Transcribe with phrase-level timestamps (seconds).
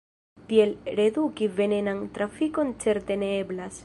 [0.51, 3.79] Tiel redukti venenan trafikon certe ne eblas.